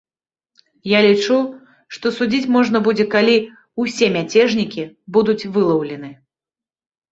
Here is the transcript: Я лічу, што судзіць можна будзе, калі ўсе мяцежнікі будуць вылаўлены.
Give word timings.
Я 0.91 0.99
лічу, 1.07 1.37
што 1.97 2.05
судзіць 2.15 2.51
можна 2.55 2.77
будзе, 2.89 3.05
калі 3.17 3.37
ўсе 3.85 4.11
мяцежнікі 4.17 4.89
будуць 5.19 5.39
вылаўлены. 5.53 6.13